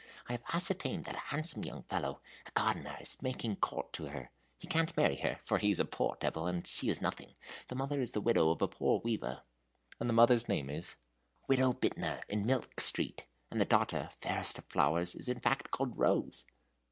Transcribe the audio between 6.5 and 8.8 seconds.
she has nothing. The mother is the widow of a